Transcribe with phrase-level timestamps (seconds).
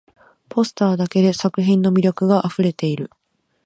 [0.49, 3.11] ポスターだけで作品の魅力があふれている